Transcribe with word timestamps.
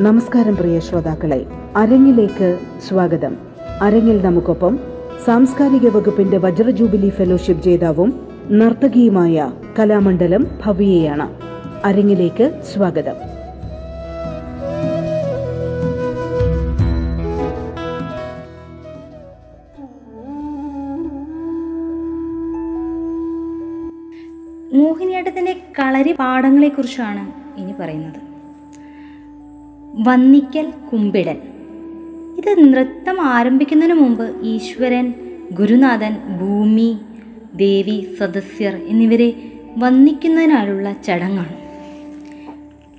നമസ്കാരം 0.00 0.56
പ്രിയ 0.56 0.80
ശ്രോതാക്കളെ. 0.80 1.46
അരങ്ങിലേക്ക് 1.76 2.58
സ്വാഗതം. 2.88 3.36
അരങ്ങിൽ 3.80 4.22
നമുക്കൊപ്പം 4.22 4.78
സാംസ്കാരിക 5.24 5.88
വകുപ്പിന്റെ 5.88 6.38
വജ്ര 6.38 6.70
ജൂബിലി 6.70 7.08
ഫെലോഷിപ്പ് 7.08 7.64
ജേതാവും 7.64 8.28
നർത്തകിയുമായ 8.50 9.52
കലാമണ്ഡലം 9.78 10.46
ഭവ്യയാണ്. 10.66 11.28
അരങ്ങിലേക്ക് 11.84 12.60
സ്വാഗതം. 12.72 13.14
മോഹിനിയാട്ടത്തിന്റെ 24.78 25.56
കളരി 25.78 26.12
പാഠങ്ങളെക്കുറിച്ചാണ് 26.12 27.32
ഇനി 27.60 27.74
പറയുന്നത്. 27.80 28.33
വന്നിക്കൽ 30.02 30.72
കുമ്പിടൻ. 30.92 31.36
ഇത് 32.38 32.72
നൃത്തം 32.72 33.20
ആരംഭിക്കുന്നതിന് 33.20 33.94
മുമ്പ് 33.94 34.34
ഈശ്വരൻ 34.42 35.14
ഗുരുനാഥൻ 35.52 36.38
ഭൂമി 36.40 36.98
ദേവി 37.54 38.06
സദസ്യർ 38.20 38.74
എന്നിവരെ 38.86 39.32
വന്ദിക്കുന്നതിനായുള്ള 39.78 40.94
ചടങ്ങാണ്. 41.04 41.54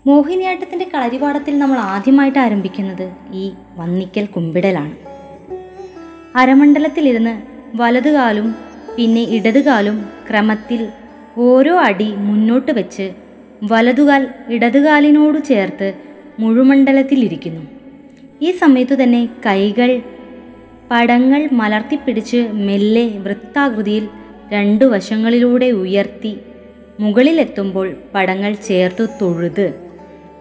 മോഹിനിയാട്ടത്തിന്റെ 0.07 0.85
കളരിപാടത്തിൽ 0.93 1.59
നമ്മൾ 1.59 1.77
ആദ്യമായിട്ട് 1.77 2.39
ആരംഭിക്കുന്നത് 2.39 3.11
ഈ 3.33 3.51
വന്നിക്കൽ 3.77 4.25
കുമ്പിടലാണ്. 4.25 4.95
അരമണ്ഡലത്തിലിരുന്ന് 6.35 7.41
വലതുകാലും 7.75 8.55
പിന്നെ 8.97 9.21
ഇടതുകാലും 9.21 10.09
ക്രമത്തിൽ 10.29 10.87
ഓരോ 11.37 11.77
അടി 11.77 12.15
മുന്നോട്ട് 12.15 12.71
വെച്ച് 12.71 13.11
വലതുകാൽ 13.63 14.27
ഇടതുകാലിനോട് 14.49 15.43
ചേർത്ത് 15.43 16.14
മുഴുമണ്ഡലത്തിലിരിക്കുന്നു. 16.39 17.61
ഈ 18.41 18.51
സമയത്തു 18.51 18.95
തന്നെ 19.03 19.29
കൈകൾ 19.45 20.01
പടങ്ങൾ 20.91 21.49
മലർത്തിപ്പിടിച്ച് 21.51 22.47
മെല്ലെ 22.51 23.07
വൃത്താകൃതിയിൽ 23.07 24.07
രണ്ടു 24.53 24.85
വശങ്ങളിലൂടെ 24.85 25.71
ഉയർത്തി 25.71 26.37
മുകളിലെത്തുമ്പോൾ 26.99 27.93
പടങ്ങൾ 28.15 28.53
ചേർത്തു 28.53 29.03
തൊഴുത് 29.21 29.73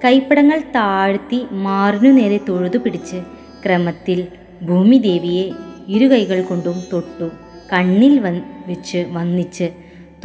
കൈപ്പടങ്ങൾ 0.04 0.60
താഴ്ത്തി 0.60 1.46
മാറിനു 1.52 2.10
നേരെ 2.10 2.40
തൊഴുതു 2.48 2.78
പിടിച്ച് 2.78 3.16
ക്രമത്തിൽ 3.64 4.26
ഭൂമിദേവിയെ 4.62 5.52
ഇരു 5.88 6.06
കൈകൾ 6.06 6.42
കൊണ്ടും 6.42 6.74
തൊട്ടു 6.92 7.30
കണ്ണിൽ 7.72 8.18
വൻ 8.18 8.40
വെച്ച് 8.66 9.06
വന്നിച്ച് 9.10 9.70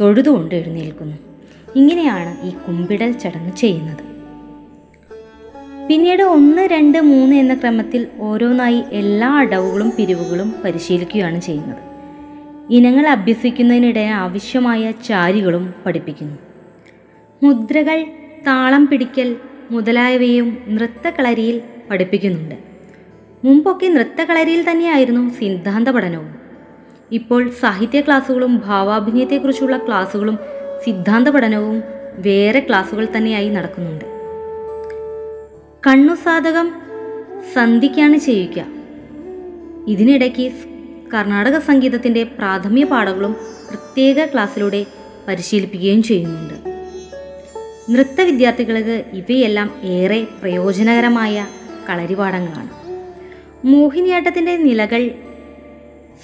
തൊഴുതുകൊണ്ട് 0.00 0.54
എഴുന്നേൽക്കുന്നു. 0.54 1.16
ഇങ്ങനെയാണ് 1.76 2.46
ഈ 2.46 2.50
കുമ്പിടൽ 2.50 3.12
ചടങ്ങ് 3.12 3.56
ചെയ്യുന്നത്. 3.56 4.09
പിന്നീട് 5.90 6.22
ഒന്ന് 6.22 6.62
രണ്ട് 6.62 7.00
മൂന്ന് 7.00 7.36
എന്ന 7.36 7.54
ക്രമത്തിൽ 7.54 8.06
ഓരോന്നായി 8.20 8.82
എല്ലാ 8.92 9.28
അടവുകളും 9.28 9.92
പിരിവുകളും 9.96 10.54
പരിശീലിക്കുകയാണ് 10.64 11.40
ചെയ്യുന്നത്. 11.40 11.78
ഇനങ്ങൾ 12.70 13.06
അഭ്യസിക്കുന്നതിനിടെ 13.06 14.00
ആവശ്യമായ 14.00 14.90
ചാരികളും 14.90 15.74
പഠിപ്പിക്കുന്നു. 15.86 16.36
മുദ്രകൾ 17.42 18.04
താളം 18.46 18.86
പിടിക്കൽ 18.86 19.36
മുതലായവയും 19.70 20.58
നൃത്തകളരിയിൽ 20.68 21.60
പഠിപ്പിക്കുന്നുണ്ട്. 21.90 22.54
മുമ്പൊക്കെ 23.44 23.86
നൃത്തകളരിയിൽ 23.86 24.70
തന്നെയായിരുന്നു 24.70 25.30
സിദ്ധാന്ത 25.30 25.88
പഠനവും. 25.88 26.34
ഇപ്പോൾ 27.12 27.50
സാഹിത്യ 27.50 28.00
ക്ലാസ്സുകളും 28.00 28.62
ഭാവാഭിനയത്തെക്കുറിച്ചുള്ള 28.66 29.76
ക്ലാസ്സുകളും 29.76 30.38
സിദ്ധാന്ത 30.84 31.28
പഠനവും 31.28 31.82
വേറെ 32.14 32.60
ക്ലാസ്സുകൾ 32.60 33.08
തന്നെയായി 33.16 33.48
നടക്കുന്നുണ്ട്. 33.48 34.19
കണ്ണുസാധകം 35.86 36.72
സന്ധിക്കാണ് 37.52 38.16
ചെയ്യുക. 38.16 38.64
ഇതിനിടയ്ക്ക് 39.88 40.52
കർണാടക 41.14 41.58
സംഗീതത്തിന്റെ 41.58 42.22
പ്രാഥമിക 42.22 42.84
പാഠങ്ങളും 42.84 43.32
പ്രത്യേക 43.68 44.24
ക്ലാസ്സിലൂടെ 44.24 44.86
പരിശീലിപ്പിക്കുകയും 45.28 46.02
ചെയ്യുന്നുണ്ട്. 46.02 46.54
നൃത്ത 47.92 48.20
വിദ്യാർത്ഥികൾക്ക് 48.20 49.04
ഇവയെല്ലാം 49.12 49.70
ഏറെ 49.82 50.24
പ്രയോജനകരമായ 50.24 51.46
കളരിപാഠങ്ങളാണ്. 51.90 52.70
മോഹിനിയാട്ടത്തിന്റെ 53.66 54.56
നിലകൾ 54.56 55.10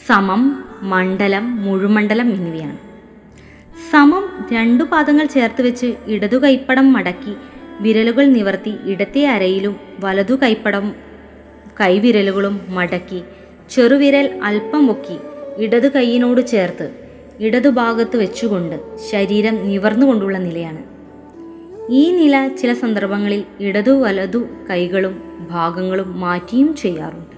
സമം 0.06 0.64
മണ്ഡലം 0.82 1.62
മുഴുമണ്ഡലം 1.62 2.30
എന്നിവയാണ്. 2.30 2.78
സമം 3.92 4.48
രണ്ടു 4.52 4.84
പാദങ്ങൾ 4.84 5.26
ചേർത്ത് 5.26 5.62
വെച്ച് 5.62 5.94
ഇടതു 6.06 6.36
കൈപ്പടം 6.36 6.92
മടക്കി 6.92 7.34
വിരലുകൾ 7.80 8.26
നിവർത്തി 8.26 8.74
ഇടത്തെ 8.84 9.26
അരയിലും 9.26 9.80
വലതു 10.00 10.34
കൈപ്പടം 10.34 10.94
കൈവിരലുകളും 11.80 12.60
മടക്കി 12.68 13.22
ചെറുവിരൽ 13.70 14.40
അല്പം 14.42 14.86
പൊക്കി 14.86 15.18
ഇടതു 15.62 15.88
കൈയിനോട് 15.88 16.46
ചേർത്ത് 16.46 16.90
ഇടതുഭാഗത്ത് 17.40 18.16
വെച്ചുകൊണ്ട് 18.16 18.98
ശരീരം 19.10 19.68
നിവർന്നുകൊണ്ടുള്ള 19.68 20.38
നിലയാണ്. 20.38 20.82
ഈ 21.92 22.10
നില 22.10 22.48
ചില 22.48 22.72
സന്ദർഭങ്ങളിൽ 22.72 23.44
ഇടതു 23.60 23.90
വലതു 23.90 24.46
കൈകളും 24.70 25.46
ഭാഗങ്ങളും 25.50 26.20
മാറ്റിയും 26.20 26.76
ചെയ്യാറുണ്ട്. 26.76 27.36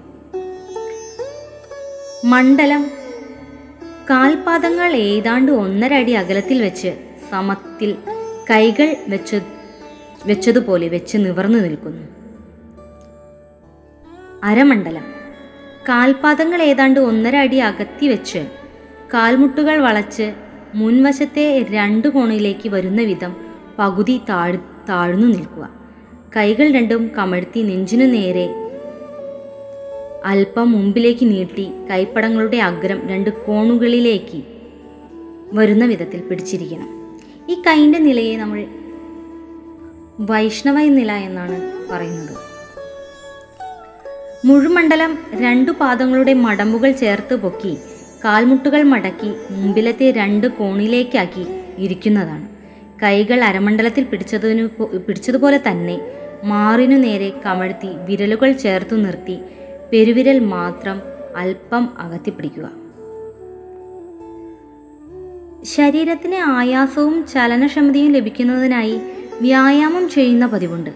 മണ്ഡലം 2.26 2.90
കാൽപാദങ്ങൾ 4.10 4.96
ഏതാണ്ട് 4.96 5.52
ഒന്നര 5.52 5.94
അടി 5.94 6.12
അകലത്തിൽ 6.12 6.62
വെച്ച് 6.62 6.94
സമത്തിൽ 7.30 7.96
കൈകൾ 8.50 8.96
വെച്ച് 9.08 9.57
വെച്ചതുപോലെ 10.26 10.88
വെച്ച് 10.88 11.18
നിവർന്നു 11.18 11.58
നിൽക്കുന്നു. 11.58 12.02
അരമണ്ഡലം. 14.44 15.04
കാൽപാദങ്ങൾ 15.88 16.62
ഏതാണ്ട് 16.62 17.00
ഒന്നര 17.00 17.36
അടി 17.36 17.56
അകത്തി 17.56 18.06
വെച്ച് 18.06 18.38
കാൽമുട്ടുകൾ 19.14 19.78
വളച്ച് 19.78 20.34
മുൻവശത്തെ 20.74 21.66
രണ്ട് 21.70 22.08
കോണിലേക്ക് 22.08 22.68
വരുന്ന 22.68 23.02
വിധം 23.02 23.36
പകുതി 23.78 24.20
താഴ് 24.28 24.58
താഴ്ന്നു 24.88 25.26
നിൽക്കുക. 25.26 25.70
കൈകൾ 26.36 26.72
രണ്ടും 26.72 27.10
കമഴ്ത്തി 27.18 27.62
നെഞ്ചിനു 27.62 28.04
നേരെ 28.04 28.48
അല്പം 30.24 30.72
മുമ്പിലേക്ക് 30.72 31.30
നീട്ടി 31.30 31.68
കൈപ്പടങ്ങളുടെ 31.90 32.56
അഗ്രം 32.56 33.08
രണ്ട് 33.08 33.30
കോണുകളിലേക്ക് 33.30 34.42
വരുന്ന 35.52 35.84
വിധത്തിൽ 35.84 36.20
പിടിച്ചിരിക്കണം. 36.20 37.18
ഈ 37.50 37.62
കൈന്റെ 37.66 37.98
നിലയെ 37.98 38.36
നമ്മൾ 38.36 38.66
വൈഷ്ണവ 40.20 40.78
നില 40.78 41.12
എന്നാണ് 41.12 41.56
പറയുന്നത്. 41.90 42.36
മുഴുമണ്ഡലം 44.46 45.18
രണ്ടു 45.40 45.70
പാദങ്ങളുടെ 45.70 46.34
മടമ്പുകൾ 46.34 46.92
ചേർത്ത് 46.92 47.34
പൊക്കി 47.34 47.78
കാൽമുട്ടുകൾ 48.24 48.82
മടക്കി 48.82 49.32
മുമ്പിലത്തെ 49.50 50.10
രണ്ട് 50.10 50.46
കോണിലേക്കാക്കി 50.46 51.46
ഇരിക്കുന്നതാണ്. 51.78 52.48
കൈകൾ 53.02 53.44
അരമണ്ഡലത്തിൽ 53.44 54.04
പിടിച്ചതിനു 54.04 54.82
പിടിച്ചതുപോലെ 54.96 55.60
തന്നെ 55.68 56.00
മാറിനു 56.44 56.96
നേരെ 56.96 57.32
കമഴ്ത്തി 57.46 57.86
വിരലുകൾ 57.86 58.52
ചേർത്തു 58.52 58.96
നിർത്തി 58.96 59.40
പെരുവിരൽ 59.92 60.38
മാത്രം 60.38 61.02
അല്പം 61.36 61.88
അകത്തിപ്പിടിക്കുക. 61.98 62.70
ശരീരത്തിന് 65.64 66.50
ആയാസവും 66.50 67.26
ചലനക്ഷമതയും 67.26 68.12
ലഭിക്കുന്നതിനായി 68.12 69.00
വ്യായാമം 69.40 70.08
ചെയ്യുന്ന 70.08 70.46
പതിവുണ്ട്. 70.46 70.90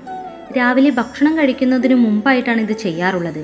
രാവിലെ 0.58 0.90
ഭക്ഷണം 0.90 1.38
കഴിക്കുന്നതിന് 1.38 1.94
മുമ്പായിട്ടാണ് 1.94 2.60
ഇത് 2.60 2.72
ചെയ്യാറുള്ളത്. 2.72 3.42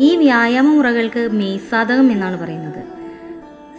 ഈ 0.00 0.16
വ്യായാമ 0.16 0.66
മുറകൾക്ക് 0.66 1.28
മെയ്സാധകം 1.32 2.12
എന്നാണ് 2.12 2.36
പറയുന്നത്. 2.38 2.82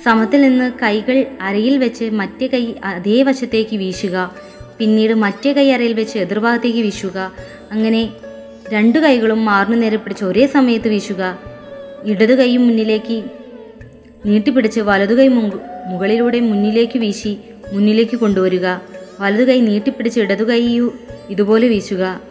സമത്തിൽ 0.06 0.42
നിന്ന് 0.42 0.72
കൈകൾ 0.84 1.26
അരയിൽ 1.42 1.78
വെച്ച് 1.78 2.06
മറ്റേ 2.10 2.48
കൈ 2.48 2.74
അതേ 2.84 3.24
വശത്തേക്ക് 3.24 3.76
വീശുക 3.76 4.36
പിന്നീട് 4.80 5.14
മറ്റേ 5.14 5.54
കൈ 5.54 5.72
അരയിൽ 5.72 5.94
വെച്ച് 5.94 6.18
എതിർഭാഗത്തേക്ക് 6.18 6.80
വീശുക 6.80 7.32
അങ്ങനെ 7.72 8.14
രണ്ട് 8.74 9.00
കൈകളും 9.00 9.46
മാറിനു 9.46 9.76
നേരെ 9.76 9.98
പിടിച്ച് 9.98 10.24
ഒരേ 10.26 10.46
സമയത്ത് 10.46 10.88
വീശുക 10.88 11.40
ഇടതു 12.06 12.34
കൈ 12.34 12.58
മുന്നിലേക്ക് 12.58 13.24
നീട്ടിപ്പിടിച്ച് 14.26 14.80
വലതു 14.80 15.14
കൈ 15.14 15.28
മുകളിലൂടെ 15.88 16.40
മുന്നിലേക്ക് 16.40 17.00
വീശി 17.00 17.38
മുന്നിലേക്ക് 17.74 18.18
കൊണ്ടുവരിക 18.18 18.68
വലതു 19.20 19.44
കൈ 19.44 19.62
നീട്ടിപ്പിടിച്ച് 19.62 20.20
ഇടതു 20.20 20.44
കൈ 20.44 20.80
ഇതുപോലെ 21.30 21.68
വീശുക. 21.68 22.22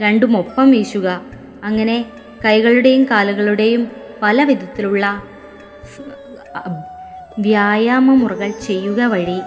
രണ്ടും 0.00 0.36
ഒപ്പം 0.36 0.70
വീശുക. 0.70 1.22
അങ്ങനെ 1.64 2.04
കൈകളുടെയും 2.44 3.04
കാലുകളുടെയും 3.04 3.88
പല 4.22 4.42
വിധത്തിലുള്ള 4.42 5.22
വ്യായാമ 7.38 8.14
മുറകൾ 8.14 8.50
ചെയ്യുക 8.50 9.00
വഴി 9.00 9.40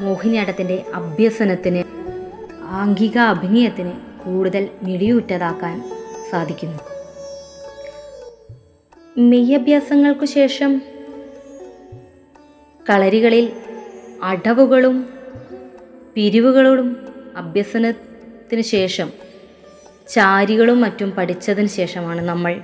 മോഹിനിയാട്ടത്തിന്റെ 0.00 0.84
അഭ്യസനത്തിന് 0.94 1.84
ആംഗിക 2.64 3.18
അഭിനയത്തിന് 3.18 3.92
കൂടുതൽ 4.24 4.68
മിടിയൂറ്റതാക്കാൻ 4.82 5.90
സാധിക്കുന്നു. 6.30 6.78
മെയ്യഭ്യാസങ്ങൾക്കു 9.18 10.24
ശേഷം 10.24 10.82
കളരികളിൽ 12.90 13.52
അടവുകളും 14.22 15.15
പിരിവുകളും 16.16 16.96
അഭ്യസനത്തിന് 17.36 18.60
ശേഷം 18.60 19.10
ചാരികളും 20.08 20.80
മറ്റും 20.80 21.10
പഠിച്ചതിന് 21.10 21.66
ശേഷമാണ് 21.66 22.20
നമ്മൾ 22.20 22.60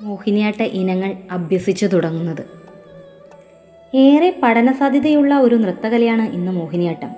മോഹിനിയാട്ട 0.00 0.62
ഇനങ്ങൾ 0.62 1.14
അഭ്യസിച്ചു 1.30 1.86
തുടങ്ങുന്നത്. 1.86 2.44
ഏറെ 3.96 4.40
പഠന 4.42 4.72
സാധ്യതയുള്ള 4.72 5.38
ഒരു 5.38 5.54
നൃത്തകലയാണ് 5.54 6.22
ഇന്ന് 6.22 6.52
മോഹിനിയാട്ടം. 6.52 7.10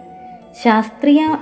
ശാസ്ത്രീയ 0.64 1.38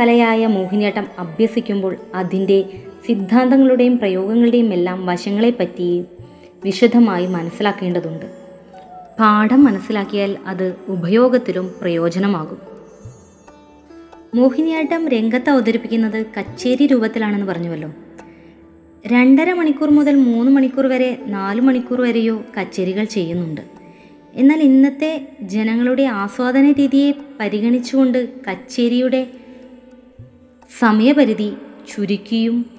കലയായ 0.00 0.46
മോഹിനിയാട്ടം 0.46 1.06
അഭ്യസിക്കുമ്പോൾ 1.18 1.96
അതിന്റെ 2.14 2.64
സിദ്ധാന്തങ്ങളുടെയും 3.06 3.98
പ്രയോഗങ്ങളുടെയും 3.98 4.72
എല്ലാം 4.72 5.06
വശങ്ങളെപ്പറ്റി 5.06 6.04
വിശദമായി 6.64 7.26
മനസ്സിലാക്കേണ്ടതുണ്ട്. 7.26 8.26
പാഠം 9.20 9.64
മനസ്സിലാക്കിയാൽ 9.64 10.36
അത് 10.46 10.74
ഉപയോഗത്തിലും 10.88 11.74
പ്രയോജനമാകും. 11.80 12.69
മോഹിനിയാട്ടം 14.34 15.08
രംഗത്ത് 15.08 15.50
അവതരിപ്പിക്കുന്നത് 15.50 16.26
കച്ചേരി 16.38 16.86
രൂപത്തിലാണെന്ന് 16.86 17.46
പറഞ്ഞുവല്ലോ. 17.46 17.94
രണ്ടര 19.06 19.52
മണിക്കൂർ 19.52 19.90
മുതൽ 19.90 20.14
മൂന്ന് 20.14 20.52
മണിക്കൂർ 20.52 20.86
വരെ 20.86 21.18
നാല് 21.26 21.60
മണിക്കൂർ 21.60 22.00
വരെയോ 22.00 22.44
കച്ചേരികൾ 22.60 23.04
ചെയ്യുന്നുണ്ട്. 23.04 23.60
എന്നാൽ 24.34 24.60
ഇന്നത്തെ 24.62 25.28
ജനങ്ങളുടെ 25.42 26.02
ആസ്വാദന 26.02 26.72
രീതിയെ 26.72 27.12
പരിഗണിച്ചുകൊണ്ട് 27.40 28.28
കച്ചേരിയുടെ 28.44 29.26
സമയപരിധി 30.78 31.52
ചുരുക്കിയും 31.94 32.70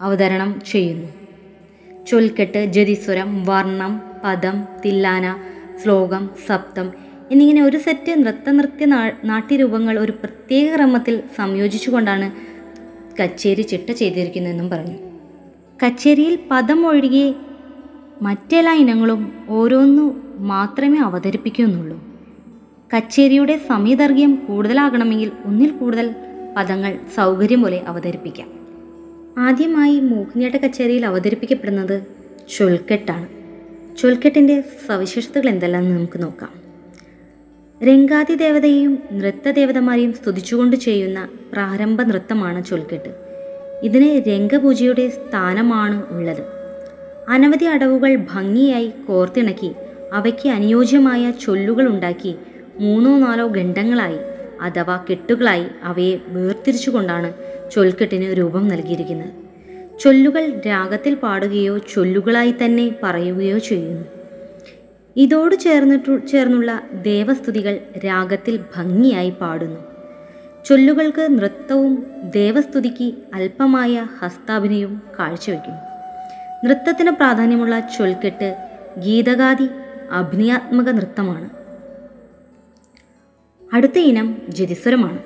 അവതരണം 0.00 0.60
ചെയ്യുന്നു. 0.70 1.08
ചൊൽക്കെട്ട് 2.06 2.64
ജതിസ്വരം 2.64 3.44
വർണം 3.44 4.02
പദം 4.24 4.64
തില്ലാന 4.84 5.36
ശ്ലോകം 5.82 6.30
സപ്തം 6.46 7.09
എന്നിങ്ങനെ 7.30 7.62
ഒരു 7.62 7.76
സെറ്റ് 7.76 8.12
നൃത്ത 8.18 8.50
നൃത്യ 8.50 8.84
നാട്യരൂപങ്ങൾ 9.24 9.98
ഒരു 9.98 10.12
പ്രത്യേക 10.12 10.74
ക്രമത്തിൽ 10.74 11.22
സംയോജിച്ചുകൊണ്ടാണ് 11.36 12.32
കച്ചേരി 13.22 13.62
ചിട്ട 13.62 13.90
ചെയ്തിരിക്കുന്നതെന്നും 13.90 14.70
പറഞ്ഞു. 14.70 14.98
കച്ചേരിയിൽ 15.86 16.38
പദം 16.50 16.86
ഒഴികെ 16.86 17.34
മറ്റെല്ലാ 18.22 18.74
ഇനങ്ങളും 18.74 19.32
ഓരോന്നു 19.48 20.36
മാത്രമേ 20.38 20.98
അവതരിപ്പിക്കുന്നുള്ളൂ. 20.98 22.04
കച്ചേരിയുടെ 22.96 23.60
സമയദൈർഘ്യം 23.68 24.42
കൂടുതലാകണമെങ്കിൽ 24.48 25.32
ഒന്നിൽ 25.44 25.70
കൂടുതൽ 25.70 26.14
പദങ്ങൾ 26.56 26.98
സൗകര്യം 27.16 27.62
പോലെ 27.62 27.82
അവതരിപ്പിക്കാം. 27.86 28.48
ആദ്യമായി 29.38 30.00
മോഹിനിയാട്ട 30.00 30.54
കച്ചേരിയിൽ 30.54 31.06
അവതരിപ്പിക്കപ്പെടുന്നത് 31.06 32.02
ചൊൽക്കെട്ടാണ്. 32.58 33.28
ചൊൽക്കെട്ടിന്റെ 33.96 34.64
സവിശേഷതകൾ 34.86 35.48
എന്തെല്ലാം 35.48 35.96
നമുക്ക് 35.96 36.22
നോക്കാം. 36.22 36.59
രംഗാതി 37.82 38.34
ദേവതയെയും 38.34 39.02
നൃത്തദേവതമാരെയും 39.12 40.12
സ്തുതിച്ചുകൊണ്ട് 40.12 40.76
ചെയ്യുന്ന 40.76 41.28
പ്രാരംഭ 41.52 42.02
നൃത്തമാണ് 42.02 42.64
ചൊൽക്കെട്ട്. 42.64 43.08
ഇതിന് 43.82 44.28
രംഗപൂജയുടെ 44.28 45.08
സ്ഥാനമാണ് 45.08 46.02
ഉള്ളത്. 46.10 46.42
അനവധി 47.28 47.64
അടവുകൾ 47.64 48.16
ഭംഗിയായി 48.16 48.92
കോർത്തിണക്കി 49.08 49.70
അവയ്ക്ക് 50.12 50.48
അനുയോജ്യമായ 50.48 51.30
ചൊല്ലുകൾ 51.30 51.88
ഉണ്ടാക്കി 51.88 52.36
മൂന്നോ 52.80 53.18
നാലോ 53.18 53.48
ഖണ്ഡങ്ങളായി 53.48 54.18
അഥവാ 54.60 55.04
കെട്ടുകളായി 55.10 55.66
അവയെ 55.82 56.20
വേർതിരിച്ചുകൊണ്ടാണ് 56.28 57.32
ചൊൽക്കെട്ടിന് 57.70 58.38
രൂപം 58.38 58.68
നൽകിയിരിക്കുന്നത്. 58.68 59.32
ചൊല്ലുകൾ 60.00 60.60
രാഗത്തിൽ 60.66 61.14
പാടുകയോ 61.14 61.78
ചൊല്ലുകളായി 61.78 62.54
തന്നെ 62.64 62.94
പറയുകയോ 63.02 63.58
ചെയ്യുന്നു. 63.58 64.19
ഇതോട് 65.16 65.54
ചേർന്നിട്ടു 65.54 66.18
ചേർന്നുള്ള 66.26 66.82
ദേവസ്തുതികൾ 66.92 67.80
രാഗത്തിൽ 68.04 68.64
ഭംഗിയായി 68.76 69.30
പാടുന്നു. 69.30 69.80
ചൊല്ലുകൾക്ക് 70.66 71.38
നൃത്തവും 71.38 72.06
ദേവസ്തുതിക്ക് 72.24 73.14
അല്പമായ 73.34 74.06
ഹസ്താഭിനയവും 74.20 75.02
കാഴ്ചവെക്കുന്നു. 75.18 75.80
നൃത്തത്തിന് 76.64 77.10
പ്രാധാന്യമുള്ള 77.10 77.80
ചൊൽക്കെട്ട് 77.80 78.56
ഗീതഗാതി 78.98 79.68
അഭിനയാത്മക 80.10 80.88
നൃത്തമാണ്. 80.90 81.50
അടുത്ത 83.72 83.98
ഇനം 83.98 84.36
ജതിസ്വരമാണ്. 84.48 85.20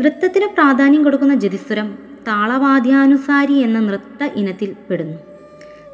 നൃത്തത്തിന് 0.00 0.46
പ്രാധാന്യം 0.54 1.04
കൊടുക്കുന്ന 1.04 1.34
ജതിസ്വരം 1.34 1.98
താളവാദ്യാനുസാരി 2.28 3.52
എന്ന 3.52 3.80
നൃത്ത 3.80 4.24
ഇനത്തിൽ 4.24 4.76
പെടുന്നു. 4.90 5.35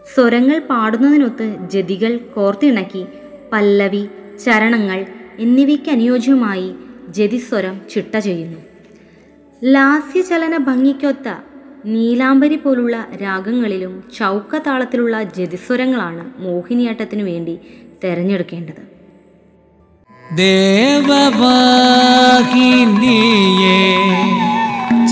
സ്വരങ്ങൾ 0.07 0.59
പാടുന്നതിനൊത്ത് 0.59 1.57
ജതികൾ 1.71 2.21
കോർത്തിണക്കി 2.35 3.07
പല്ലവി 3.53 4.09
ചരണങ്ങൾ 4.45 5.07
എന്നിവയ്ക്ക് 5.39 5.91
അനുയോജ്യമായി 5.91 6.75
ജതിസ്വരം 7.09 7.81
ചിട്ട 7.91 8.19
ചെയ്യുന്നു. 8.19 8.59
ലാസ്യചലന 9.63 10.57
ഭംഗിക്കൊത്ത 10.57 11.29
നീലാംബരി 11.85 12.57
പോലുള്ള 12.57 13.07
രാഗങ്ങളിലും 13.23 14.05
ചൗക്ക 14.19 14.59
താളത്തിലുള്ള 14.59 15.23
ജതിസ്വരങ്ങളാണ് 15.23 16.33
മോഹിനിയാട്ടത്തിനു 16.39 17.23
വേണ്ടി 17.23 17.59
തിരഞ്ഞെടുക്കേണ്ടത്. 18.05 18.83
ദേവവാഹിനിയെ 20.37 21.37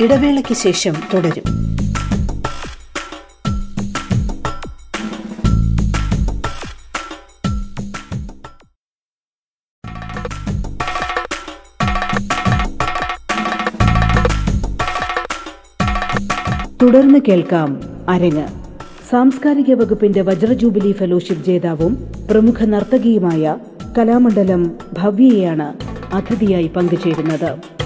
ഇടവേളയ്ക്ക് 0.00 0.54
ശേഷം 0.54 0.94
തുടരും. 1.14 1.42
തുടർന്ന് 16.82 17.18
കേൾക്കാം 17.28 17.80
അരങ്ങ്. 18.08 18.48
സാംസ്കാരിക 19.10 19.74
വകുപ്പിന്റെ 19.74 20.20
വജ്രജൂബിലി 20.20 20.92
ഫെലോഷിപ്പ് 20.92 21.44
ജേതാവും 21.44 22.12
പ്രമുഖ 22.30 22.64
നർത്തകിയുമായ 22.64 23.56
കലാമണ്ഡലം 23.98 24.78
ഭവ്യയാണ് 24.92 25.74
അതിഥിയായി 26.14 26.66
പങ്കുചേരുന്നത്. 26.66 27.79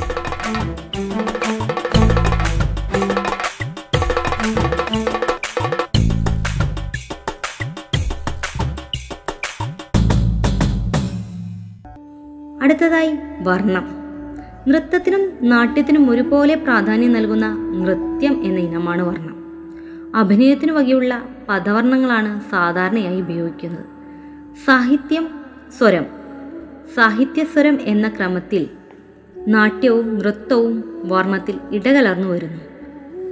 വർണം. 13.40 13.88
നൃത്തത്തിനും 14.68 15.48
നാട്യത്തിനും 15.48 16.10
ഒരുപോലെ 16.10 16.54
പ്രാധാന്യം 16.54 17.12
നൽകുന്ന 17.12 17.46
നൃത്യം 17.54 18.44
എന്ന 18.44 18.60
ഇനമാണ് 18.60 19.02
വർണം. 19.02 19.34
അഭിനയത്തിനു 20.16 20.72
വകയുള്ള 20.72 21.22
പദവർണങ്ങളാണ് 21.48 22.40
സാധാരണയായി 22.50 23.20
ഉപയോഗിക്കുന്നത്. 23.20 23.84
സാഹിത്യം 24.66 25.28
സ്വരം. 25.78 26.06
സാഹിത്യസ്വരം 26.94 27.78
എന്ന 27.80 28.08
ക്രമത്തിൽ 28.08 28.70
നാട്യവും 29.48 30.18
നൃത്തവും 30.18 30.84
വർണത്തിൽ 31.04 31.58
ഇടകലർന്നു 31.72 32.28
വരുന്നു. 32.28 32.60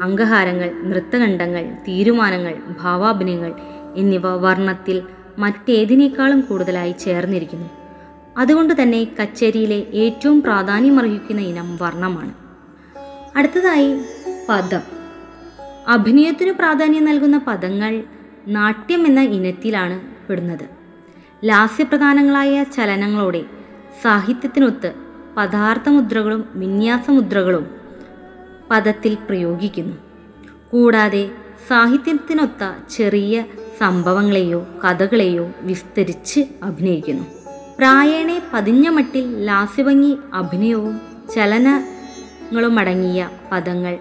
അംഗഹാരങ്ങൾ 0.02 0.70
നൃത്തഖണ്ഡങ്ങൾ 0.84 1.72
തീരുമാനങ്ങൾ 1.88 2.54
ഭാവാഭിനയങ്ങൾ 2.82 3.52
എന്നിവ 3.96 4.34
വർണത്തിൽ 4.34 5.02
മറ്റേതിനേക്കാളും 5.38 6.40
കൂടുതലായി 6.40 6.92
ചേർന്നിരിക്കുന്നു. 6.92 7.81
അതുകൊണ്ട് 8.38 8.82
തന്നെ 8.82 9.04
കച്ചേരിയിലെ 9.04 9.86
ഏറ്റവും 9.94 10.42
പ്രാധാന്യമർഹിക്കുന്ന 10.42 11.40
ഇനം 11.40 11.76
വർണമാണ്. 11.76 12.34
അടുത്തതായി 13.36 14.00
പദം. 14.48 14.80
അഭിനയത്തിന് 15.88 16.52
പ്രാധാന്യം 16.52 17.04
നൽകുന്ന 17.04 17.38
പദങ്ങൾ 17.38 18.04
നാട്യം 18.48 19.06
എന്ന 19.06 19.20
ഇനത്തിലാണ് 19.20 20.00
പെടുന്നത്. 20.28 20.64
ലാസ്യപ്രധാനങ്ങളായ 21.44 22.62
ചലനങ്ങളോടെ 22.62 23.44
സാഹിത്യത്തിനൊത്ത് 24.02 24.94
പദാർത്ഥമുദ്രകളും 25.36 26.44
വിന്യാസമുദ്രകളും 26.54 27.70
പദത്തിൽ 28.70 29.14
പ്രയോഗിക്കുന്നു. 29.14 29.96
കൂടാതെ 30.72 31.30
സാഹിത്യത്തിനൊത്ത 31.68 32.90
ചെറിയ 32.90 33.44
സംഭവങ്ങളെയോ 33.80 34.66
കഥകളെയോ 34.84 35.50
വിസ്തരിച്ച് 35.60 36.40
അഭിനയിക്കുന്നു. 36.62 37.41
പ്രായേണെ 37.82 38.42
പതിഞ്ഞ 38.52 38.88
മട്ടിൽ 38.88 39.46
ലാസ്യഭംഗി 39.46 40.16
അഭിനയവും 40.34 41.00
ചലനങ്ങളും 41.34 42.78
അടങ്ങിയ 42.78 43.30
പദങ്ങൾ 43.52 43.98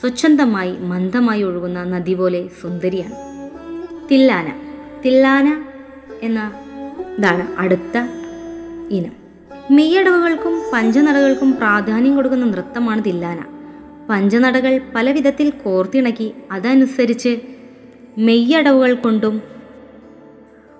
സ്വച്ഛന്തമായി 0.00 0.76
മന്ദമായി 0.76 1.42
ഒഴുകുന്ന 1.42 1.84
നദി 1.84 2.14
പോലെ 2.14 2.48
സുന്ദരിയാണ്. 2.62 3.14
തില്ലാന 4.08 4.52
തില്ലാന 5.04 5.64
എന്ന 6.22 6.52
ഇതാണ് 7.18 7.60
അടുത്ത 7.60 7.98
ഇനം. 8.90 9.12
മെയ്യടവുകൾക്കും 9.70 10.62
പഞ്ചനടകൾക്കും 10.72 11.52
പ്രാധാന്യം 11.52 12.16
കൊടുക്കുന്ന 12.16 12.46
നൃത്തമാണ് 12.46 13.04
തില്ലാന. 13.04 13.44
പഞ്ചനടകൾ 14.10 14.80
പല 14.94 15.10
വിധത്തിൽ 15.10 15.50
കോർത്തിണക്കി 15.50 16.32
അതനുസരിച്ച് 16.52 17.40
മെയ്യടവുകൾ 18.18 18.94
കൊണ്ടും 18.94 19.51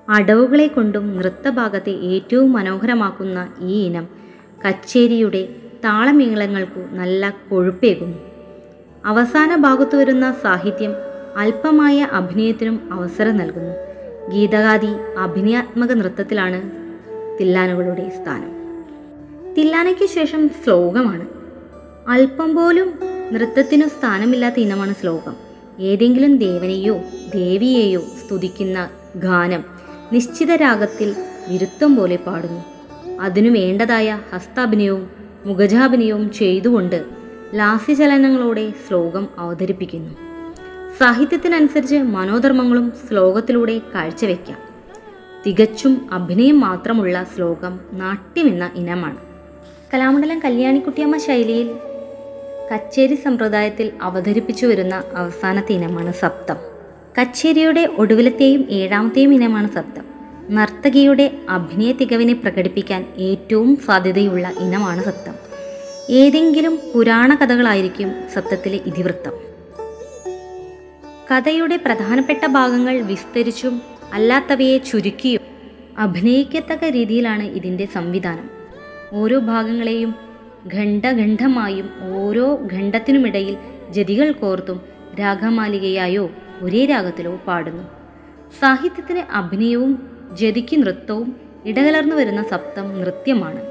അടവുകളെ 0.08 0.66
കൊണ്ടും 0.66 1.16
നൃത്തഭാഗത്തെ 1.16 1.90
ഏറ്റവും 1.90 2.52
മനോഹരമാക്കുന്ന 2.52 3.52
ഈ 3.60 3.86
ഇനം 3.86 4.08
കച്ചേരിയുടെ 4.68 5.48
താളമേളങ്ങൾക്കു 5.84 6.80
നല്ല 6.94 7.34
കൊഴുപ്പേകുന്നു. 7.50 8.18
അവസാന 9.04 9.56
ഭാഗത്തു 9.56 9.96
വരുന്ന 9.96 10.36
സാഹിത്യം 10.42 10.94
അല്പമായ 11.36 12.00
അഭിനയത്തിനും 12.00 12.80
അവസരം 12.92 13.36
നൽകുന്നു. 13.36 13.74
ഗീതഗാദി 14.30 15.18
അഭിനയാത്മക 15.18 15.92
നൃത്തത്തിലാണ് 15.92 16.70
തില്ലാനകളുടെ 17.40 18.12
സ്ഥാനം. 18.22 18.52
തില്ലാനയ്ക്ക് 19.54 20.06
ശേഷം 20.06 20.48
ശ്ലോകമാണ്. 20.48 21.26
അല്പം 22.08 22.54
പോലും 22.54 22.92
നൃത്തത്തിനു 23.32 23.86
സ്ഥാനമില്ലാത്ത 23.86 24.54
ഇനമാണ് 24.58 24.94
ശ്ലോകം. 25.00 25.36
ഏതെങ്കിലും 25.80 26.36
ദേവനെയോ 26.36 27.00
ദേവിയെയോ 27.34 28.00
സ്തുതിക്കുന്ന 28.00 28.88
ഗാനം 29.16 29.81
നിശ്ചിത 30.12 30.52
രാഗത്തിൽ 30.54 31.16
വിരുത്തം 31.48 31.96
പോലെ 31.96 32.16
പാടുന്നു. 32.16 32.62
അതിനു 33.20 33.50
വേണ്ടതായ 33.50 34.20
ഹസ്താഭിനയവും 34.34 35.10
മുഖജാഭിനയവും 35.46 36.32
ചെയ്തുകൊണ്ട് 36.32 37.04
ലാസ്യചലനങ്ങളോടെ 37.54 38.72
ശ്ലോകം 38.88 39.28
അവതരിപ്പിക്കുന്നു. 39.38 40.10
സാഹിത്യത്തിനനുസരിച്ച് 40.98 41.96
മനോധർമ്മങ്ങളും 41.96 42.92
ശ്ലോകത്തിലൂടെ 43.08 43.80
കാഴ്ചവെക്കാം. 43.94 44.58
തികച്ചും 45.46 46.08
അഭിനയം 46.12 46.60
മാത്രമുള്ള 46.60 47.26
ശ്ലോകം 47.36 47.80
നാട്യമെന്ന 47.92 48.70
ഇനമാണ്. 48.74 49.16
കലാമണ്ഡലം 49.94 50.38
കല്യാണിക്കുട്ടിയമ്മ 50.38 51.16
ശൈലിയിൽ 51.16 51.74
കച്ചേരി 52.74 53.14
സമ്പ്രദായത്തിൽ 53.14 53.92
അവതരിപ്പിച്ചു 54.02 54.66
വരുന്ന 54.66 55.02
അവസാനത്തെ 55.16 55.72
ഇനമാണ് 55.72 56.12
സപ്തം. 56.12 56.71
കച്ചേരിയുടെ 57.18 57.80
ഒടുവിലത്തെയും 57.80 58.66
ഏഴാമത്തെയും 58.70 59.34
ഇനമാണ് 59.34 59.70
സപ്തം. 59.70 60.04
നർത്തകിയുടെ 60.50 61.38
അഭിനയ 61.48 61.92
തികവിനെ 61.92 62.32
പ്രകടിപ്പിക്കാൻ 62.32 63.06
ഏറ്റവും 63.18 63.76
സാധ്യതയുള്ള 63.76 64.52
ഇനമാണ് 64.60 65.04
സപ്തം. 65.04 65.34
ഏതെങ്കിലും 66.10 66.78
പുരാണ 66.94 67.34
കഥകളായിരിക്കും 67.34 68.12
സപ്തത്തിലെ 68.34 68.80
ഇതിവൃത്തം. 68.86 69.32
കഥയുടെ 71.32 71.76
പ്രധാനപ്പെട്ട 71.76 72.46
ഭാഗങ്ങൾ 72.46 73.00
വിസ്തരിച്ചും 73.00 73.82
അല്ലാത്തവയെ 74.12 74.78
ചുരുക്കിയും 74.78 75.40
അഭിനയിക്കത്തക്ക 75.98 76.84
രീതിയിലാണ് 76.84 77.42
ഇതിന്റെ 77.42 77.88
സംവിധാനം. 77.94 78.50
ഓരോ 79.12 79.38
ഭാഗങ്ങളെയും 79.38 80.14
ഖണ്ഡഖണ്ഡമായും 80.74 81.90
ഓരോ 82.14 82.58
ഖണ്ഡത്തിനുമിടയിൽ 82.72 83.56
ജതികൾ 83.90 84.32
കോർത്തും 84.32 84.80
രാഗമാലികയായോ 85.20 86.30
ഒരേ 86.62 86.84
രാഗത്തിലോ 86.84 87.40
പാടുന്നു. 87.46 87.82
സാഹിത്യത്തിന് 88.60 89.18
അഭിനയവും 89.18 90.08
ജതിക്ക് 90.32 90.76
നൃത്തവും 90.82 91.36
ഇടകലർന്നു 91.64 92.16
വരുന്ന 92.16 92.42
സപ്തം 92.42 93.00
നൃത്യമാണ്. 93.00 93.62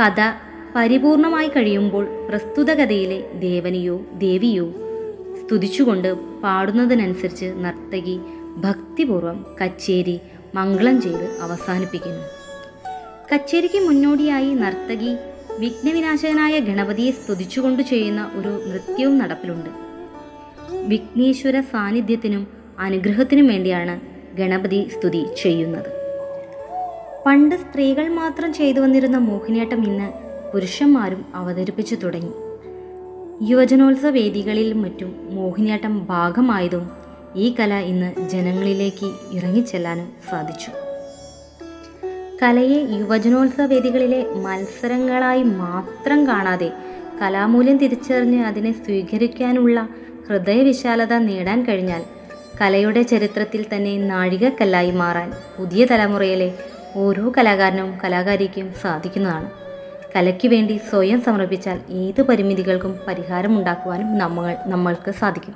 കഥ 0.00 0.20
പരിപൂർണമായി 0.76 1.48
കഴിയുമ്പോൾ 1.48 2.26
പ്രസ്തുത 2.28 2.70
കഥയിലെ 2.72 3.30
ദേവനെയോ 3.32 4.06
ദേവിയോ 4.12 4.74
സ്തുതിച്ചുകൊണ്ട് 5.40 6.40
പാടുന്നതിനനുസരിച്ച് 6.42 7.52
നർത്തകി 7.56 8.20
ഭക്തിപൂർവം 8.56 9.46
കച്ചേരി 9.62 10.20
മംഗളം 10.54 11.02
ചെയ്ത് 11.02 11.38
അവസാനിപ്പിക്കുന്നു. 11.40 12.22
കച്ചേരിക്ക് 13.32 13.86
മുന്നോടിയായി 13.88 14.54
നർത്തകി 14.54 15.16
വിഘ്നവിനാശകനായ 15.58 16.58
ഗണപതിയെ 16.58 17.10
സ്തുതിച്ചുകൊണ്ട് 17.10 17.82
ചെയ്യുന്ന 17.82 18.30
ഒരു 18.34 18.48
നൃത്യവും 18.48 19.18
നടപ്പിലുണ്ട്. 19.18 19.85
വിഘ്നേശ്വര 20.72 21.60
സാന്നിധ്യത്തിനും 21.60 22.46
അനുഗ്രഹത്തിനും 22.78 23.46
വേണ്ടിയാണ് 23.46 24.00
ഗണപതി 24.36 24.88
സ്തുതി 24.98 25.24
ചെയ്യുന്നത്. 25.42 25.90
പണ്ട് 27.26 27.54
സ്ത്രീകൾ 27.54 28.08
മാത്രം 28.08 28.52
ചെയ്തു 28.52 28.80
വന്നിരുന്ന 28.80 29.16
മോഹിനിയാട്ടം 29.16 29.84
ഇന്ന് 29.84 30.12
പുരുഷന്മാരും 30.52 31.24
അവതരിപ്പിച്ചു 31.34 31.94
തുടങ്ങി. 31.94 32.32
യുവജനോത്സവ 33.50 34.08
വേദികളിൽ 34.08 34.72
മറ്റും 34.72 35.28
മോഹിനിയാട്ടം 35.30 36.06
ഭാഗമായതും 36.06 36.90
ഈ 37.36 37.54
കല 37.60 37.74
ഇന്ന് 37.74 38.28
ജനങ്ങളിലേക്ക് 38.28 39.36
ഇറങ്ങിച്ചെല്ലാനും 39.36 40.08
സാധിച്ചു. 40.30 40.70
കലയെ 42.42 42.98
യുവജനോത്സവ 42.98 43.66
വേദികളിലെ 43.66 44.26
മത്സരങ്ങളായി 44.32 45.42
മാത്രം 45.42 46.26
കാണാതെ 46.26 46.72
കലാമൂല്യം 47.22 47.76
തിരിച്ചറിഞ്ഞ് 47.76 48.42
അതിനെ 48.42 48.72
സ്വീകരിക്കാനുള്ള 48.72 49.88
ഹൃദയവിശാലത 50.28 51.18
നേടാൻ 51.18 51.66
കഴിഞ്ഞാൽ 51.66 52.04
കലയുടെ 52.60 53.02
ചരിത്രത്തിൽ 53.02 53.66
തന്നെ 53.74 53.98
നാഴികക്കല്ലായി 53.98 54.90
മാറാൻ 54.90 55.32
പുതിയ 55.58 55.84
തലമുറയിലെ 55.84 56.54
ഓരോ 56.96 57.32
കലാകാരനും 57.38 57.98
കലാകാരിക്കും 58.04 58.72
സാധിക്കുന്നതാണ്. 58.82 59.50
കലയ്ക്ക് 60.16 60.48
വേണ്ടി 60.48 60.80
സ്വയം 60.90 61.20
സമർപ്പിച്ചാൽ 61.20 61.80
ഏത് 61.90 62.22
പരിമിതികൾക്കും 62.22 62.98
പരിഹാരമുണ്ടാക്കുവാനും 63.08 64.18
നമ്മൾ 64.18 64.56
നമ്മൾക്ക് 64.66 65.10
സാധിക്കും. 65.10 65.54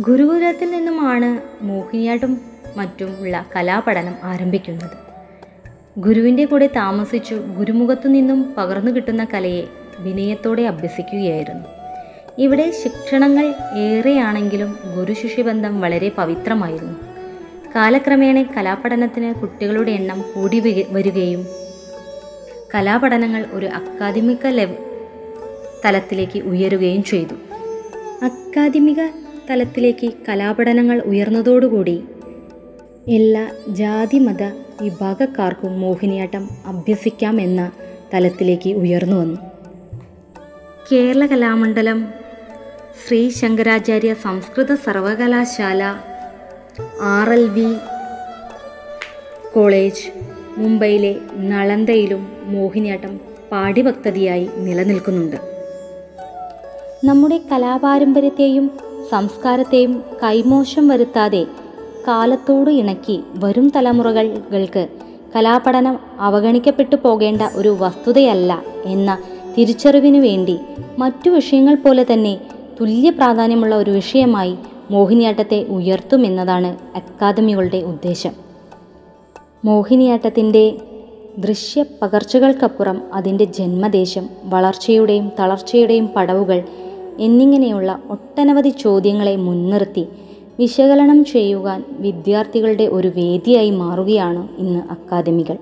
ഗുരുകുലത്തിൽ 0.00 0.70
നിന്നുമാണ് 0.70 1.64
മോഹിനിയാട്ടും 1.64 2.40
മറ്റും 2.76 3.16
ഉള്ള 3.20 3.46
കലാപഠനം 3.56 4.14
ആരംഭിക്കുന്നത്. 4.22 4.96
ഗുരുവിന്റെ 5.98 6.44
കൂടെ 6.44 6.66
താമസിച്ചു 6.66 7.34
ഗുരുമുഖത്തു 7.34 8.08
നിന്നും 8.08 8.54
പകർന്നു 8.58 8.90
കിട്ടുന്ന 8.90 9.26
കലയെ 9.34 9.64
വിനയത്തോടെ 9.98 10.62
അഭ്യസിക്കുകയായിരുന്നു. 10.62 11.77
ഇവിടെ 12.38 12.70
ശിക്ഷണങ്ങൾ 12.70 13.54
ഏറെയാണെങ്കിലും 13.78 14.78
ഗുരു 14.96 15.12
ശിഷ്യബന്ധം 15.12 15.80
വളരെ 15.80 16.08
പവിത്രമായിരുന്നു. 16.08 16.92
കാലക്രമേണ 17.74 18.42
കലാപഠനത്തിന് 18.42 19.34
കുട്ടികളുടെ 19.34 19.92
എണ്ണം 19.92 20.24
കൂടി 20.34 20.86
വരികയും 20.90 21.46
കലാപഠനങ്ങൾ 22.74 23.44
ഒരു 23.52 23.66
അക്കാദമിക 23.66 24.46
ലെവ 24.46 24.68
തലത്തിലേക്ക് 25.84 26.38
ഉയരുകയും 26.38 27.02
ചെയ്തു. 27.04 27.34
അക്കാദമിക 28.22 29.00
തലത്തിലേക്ക് 29.50 30.12
കലാപഠനങ്ങൾ 30.28 31.00
ഉയർന്നതോടുകൂടി 31.00 32.04
എല്ലാ 33.08 33.50
ജാതിമത 33.68 34.42
വിഭാഗക്കാർക്കും 34.82 35.80
മോഹിനിയാട്ടം 35.80 36.48
അഭ്യസിക്കാം 36.66 37.40
എന്ന 37.40 37.72
തലത്തിലേക്ക് 38.14 38.70
ഉയർന്നു 38.70 39.16
വന്നു. 39.16 39.40
കേരള 40.92 41.26
കലാമണ്ഡലം 41.26 42.27
ശ്രീ 43.00 43.30
ശങ്കരാചാര്യ 43.30 44.14
സംസ്കൃത 44.14 44.74
സർവകലാശാല 44.74 45.82
ആർ 47.00 47.28
എൽ 47.32 47.48
വി 47.48 47.68
കോളേജ് 49.54 50.04
മുംബൈയിലെ 50.56 51.12
നളന്തയിലും 51.50 52.22
മോഹിനിയാട്ടം 52.44 53.12
പാഠ്യപദ്ധതിയായി 53.50 54.48
നിലനിൽക്കുന്നുണ്ട്. 54.56 55.36
നമ്മുടെ 57.04 57.40
കലാപാരമ്പര്യത്തെയും 57.52 58.66
സംസ്കാരത്തെയും 59.10 59.92
കൈമോശം 60.22 60.88
വരുത്താതെ 60.88 61.42
കാലത്തോട് 62.06 62.70
ഇണക്കി 62.70 63.24
വരും 63.34 63.72
തലമുറകൾക്ക് 63.76 64.84
കലാപഠനം 65.34 65.96
അവഗണിക്കപ്പെട്ടു 66.20 66.96
പോകേണ്ട 66.96 67.42
ഒരു 67.54 67.68
വസ്തുതയല്ല 67.80 68.52
എന്ന 68.84 69.10
തിരിച്ചറിവിനു 69.56 70.18
വേണ്ടി 70.18 70.56
മറ്റു 70.98 71.30
വിഷയങ്ങൾ 71.30 71.74
പോലെ 71.74 72.06
തന്നെ 72.12 72.34
തുല്യ 72.80 73.10
പ്രാധാന്യമുള്ള 73.10 73.74
ഒരു 73.74 73.90
വിഷയമായി 73.90 74.56
മോഹിനിയാട്ടത്തെ 74.90 75.64
ഉയർത്തുമെന്നതാണ് 75.64 76.96
അക്കാദമികളുടെ 76.96 77.76
ഉദ്ദേശം. 77.76 78.30
മോഹിനിയാട്ടത്തിന്റെ 79.64 80.78
ദൃശ്യ 81.38 81.84
പകർച്ചകൾക്കപ്പുറം 82.02 83.02
അതിന്റെ 83.14 83.44
ജന്മദേശം 83.44 84.28
വളർച്ചയുടെയും 84.44 85.32
തളർച്ചയുടെയും 85.40 86.06
പടവുകൾ 86.06 86.62
എന്നിങ്ങനെയുള്ള 87.18 88.02
ഒട്ടനവധി 88.10 88.68
ചോദ്യങ്ങളെ 88.68 89.36
മുൻനിർത്തി 89.36 90.06
വിശകലനം 90.58 91.24
ചെയ്യുവാൻ 91.24 91.84
വിദ്യാർത്ഥികളുടെ 91.90 92.84
ഒരു 92.84 93.08
വേദിയായി 93.08 93.70
മാറുകയാണ് 93.70 94.48
ഇന്ന് 94.58 94.80
അക്കാദമികൾ. 94.90 95.56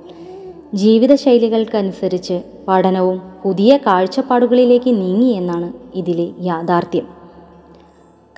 ജീവിതശൈലികൾക്കനുസരിച്ച് 0.74 2.55
പഠനവും 2.68 3.22
പുതിയ 3.44 3.76
കാഴ്ചപ്പാടുകളിലേക്ക് 3.76 4.90
നീങ്ങി 5.00 5.30
എന്നാണ് 5.32 5.72
ഇതിലെ 5.94 6.28
യാഥാർത്ഥ്യം. 6.40 7.06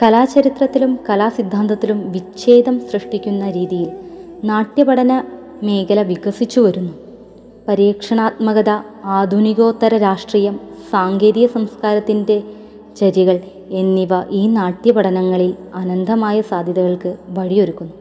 കലാചരിത്രത്തിലും 0.02 0.98
കലാസിദ്ധാന്തത്തിലും 1.10 2.12
വിച്ഛേദം 2.12 2.80
സൃഷ്ടിക്കുന്ന 2.80 3.50
രീതിയിൽ 3.50 3.88
നാട്യപഠന 4.44 5.24
മേഖല 5.62 6.02
വികസിച്ചു 6.02 6.60
വരുന്നു. 6.60 6.92
പരീക്ഷണാത്മകത 7.68 8.70
ആധുനികോത്തര 9.04 9.96
രാഷ്ട്രീയം 9.96 10.60
സാങ്കേതിക 10.90 11.46
സംസ്കാരത്തിന്റെ 11.46 12.42
ചര്യകൾ 13.00 13.40
എന്നിവ 13.70 14.08
ഈ 14.30 14.46
നാട്യപഠനങ്ങളിൽ 14.46 15.54
അനന്തമായ 15.74 16.40
സാധ്യതകൾക്ക് 16.40 17.16
വഴിയൊരുക്കുന്നു. 17.28 17.97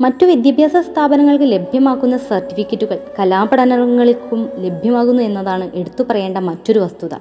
മറ്റു 0.00 0.24
വിദ്യാഭ്യാസ 0.26 0.76
സ്ഥാപനങ്ങൾക്ക് 0.76 1.52
ലഭ്യമാക്കുന്ന 1.52 2.16
സർട്ടിഫിക്കറ്റുകൾ 2.16 2.98
കലാപഠനങ്ങൾക്കും 3.18 4.48
ലഭ്യമാകുന്നു 4.58 5.22
എന്നതാണ് 5.22 5.70
എടുത്തു 5.74 6.02
പറയേണ്ട 6.02 6.38
മറ്റൊരു 6.38 6.78
വസ്തുത. 6.78 7.14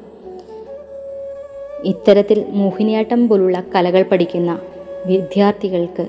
ഇത്തരത്തിൽ 1.84 2.46
മോഹിനിയാട്ടം 2.51 3.29
പോലുള്ള 3.29 3.63
കലകൾ 3.75 4.01
പഠിക്കുന്ന 4.01 4.60
വിദ്യാർത്ഥികൾക്ക് 5.05 6.08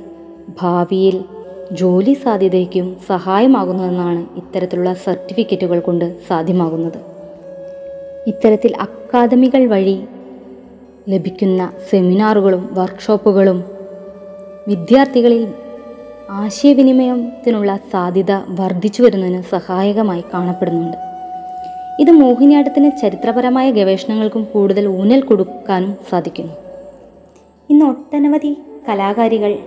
ഭാവിയിൽ 0.60 1.24
ജോലി 1.72 2.14
സാധ്യതയ്ക്കും 2.14 2.96
സഹായമാകുന്നതെന്നാണ് 3.06 4.26
ഇത്തരത്തിലുള്ള 4.36 4.94
സർട്ടിഫിക്കറ്റുകൾ 4.94 5.80
കൊണ്ട് 5.80 6.26
സാധ്യമാകുന്നത്. 6.28 6.98
ഇത്തരത്തിൽ 8.26 8.76
അക്കാദമികൾ 8.80 9.66
വഴി 9.66 10.04
ലഭിക്കുന്ന 11.08 11.70
സെമിനാറുകളും 11.90 12.68
വർക്ക്ഷോപ്പുകളും 12.72 13.64
വിദ്യാർത്ഥികളിൽ 14.68 15.54
ആശയവിനിമയത്തിനുള്ള 16.30 17.78
സാധ്യത 17.92 18.32
വർദ്ധിച്ചു 18.32 19.02
വരുന്നതിന് 19.02 19.42
സഹായകമായി 19.42 20.24
കാണപ്പെടുന്നുണ്ട്. 20.34 20.96
ഇത് 22.00 22.10
മോഹിനിയാട്ടത്തിന് 22.10 22.90
ചരിത്രപരമായ 23.02 23.70
ഗവേഷണങ്ങൾക്കും 23.70 24.44
കൂടുതൽ 24.44 24.86
ഊന്നൽ 24.86 25.20
കൊടുക്കാനും 25.22 25.96
സാധിക്കുന്നു. 26.10 26.52
ഇന്ന് 27.70 27.86
ഒട്ടനവധി 27.86 28.56
കലാകാരികൾ 28.88 29.58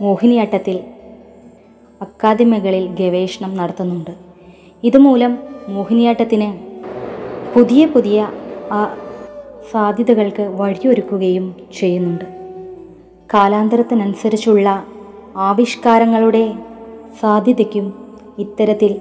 മോഹിനിയാട്ടത്തിൽ 0.00 0.80
അക്കാദമികളിൽ 2.00 2.86
ഗവേഷണം 2.86 3.56
നടത്തുന്നുണ്ട്. 3.56 4.10
ഇതുമൂലം 4.84 5.38
മോഹിനിയാട്ടത്തിന് 5.68 6.58
പുതിയ 7.54 7.86
പുതിയ 7.86 8.28
സാധ്യതകൾക്ക് 9.72 10.42
വഴിയൊരുക്കുകയും 10.42 11.54
ചെയ്യുന്നുണ്ട്. 11.78 12.24
കാലാന്തരത്തിനനുസരിച്ചുള്ള 13.34 14.86
ആവിഷ്കാരങ്ങളുടെ 15.36 16.54
സാധ്യതയ്ക്കും 17.20 17.94
ഇത്തരത്തിൽ 18.38 19.00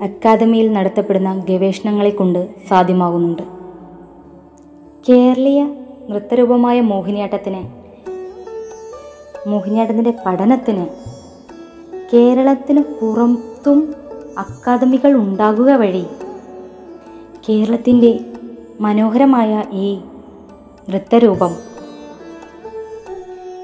അക്കാദമിയിൽ 0.00 0.72
നടത്തപ്പെടുന്ന 0.72 1.44
ഗവേഷണങ്ങളെ 1.48 2.10
കൊണ്ട് 2.10 2.48
സാധ്യമാകുന്നുണ്ട്. 2.68 3.42
കേരളീയ 5.08 5.64
നൃത്തരൂപമായ 6.10 6.80
മോഹിനിയാട്ടത്തിന് 6.80 7.62
മോഹിനിയാട്ടത്തിന്റെ 9.48 10.14
പഠനത്തിന് 10.26 10.86
കേരളത്തിന് 12.12 12.80
പുറത്തും 12.80 13.94
അക്കാദമികൾ 14.38 15.12
ഉണ്ടാകുക 15.12 15.70
വഴി 15.70 16.04
കേരളത്തിന്റെ 17.48 18.20
മനോഹരമായ 18.80 19.64
ഈ 19.72 19.98
നൃത്തരൂപം 20.88 21.69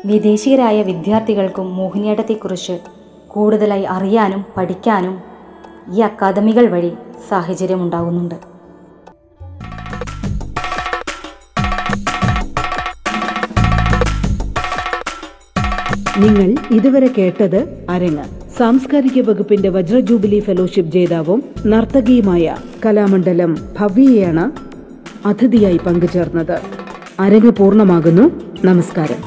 വിദേശീയരായ 0.06 0.82
വിദ്യാർത്ഥികൾക്കും 0.82 1.76
മോഹിനിയാട്ടത്തെക്കുറിച്ച് 1.76 2.78
കൂടുതലായി 3.28 3.82
അറിയാനും 3.82 4.44
പഠിക്കാനും 4.56 5.18
ഈ 5.94 6.00
അക്കാദമികൾ 6.00 6.66
വഴി 6.66 6.92
സാഹചര്യം 7.28 7.82
ഉണ്ടാകുന്നുണ്ട് 7.82 8.34
നിങ്ങൾ 16.18 16.56
ഇതുവരെ 16.70 17.10
കേട്ടത് 17.18 17.86
അരങ്ങ്. 17.90 18.24
സാംസ്കാരിക 18.58 19.20
വകുപ്പിന്റെ 19.20 19.68
വജ്ര 19.68 20.00
ജൂബിലി 20.00 20.40
ഫെലോഷിപ്പ് 20.40 20.92
ജേതാവും 20.92 21.42
നർത്തകിയുമായ 21.66 22.56
കലാമണ്ഡലം 22.86 23.58
ഭവ്യയാണ് 23.78 24.52
അതിഥിയായി 25.26 25.76
പങ്കുചേർന്നത്. 25.76 26.60
അരങ്ങ് 27.20 27.50
പൂർണമാകുന്നു. 27.50 28.30
നമസ്കാരം. 28.64 29.25